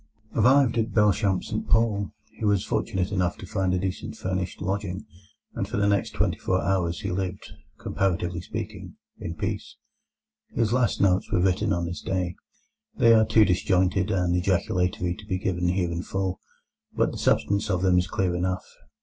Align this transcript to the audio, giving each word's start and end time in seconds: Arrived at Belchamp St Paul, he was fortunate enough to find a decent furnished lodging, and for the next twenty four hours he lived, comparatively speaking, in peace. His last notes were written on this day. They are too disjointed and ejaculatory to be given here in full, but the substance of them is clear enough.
Arrived 0.35 0.79
at 0.79 0.95
Belchamp 0.95 1.43
St 1.43 1.69
Paul, 1.69 2.11
he 2.31 2.43
was 2.43 2.65
fortunate 2.65 3.11
enough 3.11 3.37
to 3.37 3.45
find 3.45 3.71
a 3.71 3.77
decent 3.77 4.15
furnished 4.17 4.59
lodging, 4.59 5.05
and 5.53 5.67
for 5.67 5.77
the 5.77 5.87
next 5.87 6.15
twenty 6.15 6.39
four 6.39 6.59
hours 6.59 7.01
he 7.01 7.11
lived, 7.11 7.51
comparatively 7.77 8.41
speaking, 8.41 8.95
in 9.19 9.35
peace. 9.35 9.75
His 10.55 10.73
last 10.73 11.01
notes 11.01 11.31
were 11.31 11.39
written 11.39 11.71
on 11.71 11.85
this 11.85 12.01
day. 12.01 12.33
They 12.97 13.13
are 13.13 13.25
too 13.27 13.45
disjointed 13.45 14.09
and 14.09 14.35
ejaculatory 14.35 15.13
to 15.13 15.25
be 15.27 15.37
given 15.37 15.67
here 15.67 15.91
in 15.91 16.01
full, 16.01 16.39
but 16.93 17.11
the 17.11 17.19
substance 17.19 17.69
of 17.69 17.83
them 17.83 17.99
is 17.99 18.07
clear 18.07 18.33
enough. 18.33 18.65